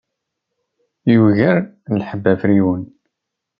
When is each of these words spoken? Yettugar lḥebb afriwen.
Yettugar 1.09 1.57
lḥebb 1.99 2.25
afriwen. 2.33 2.83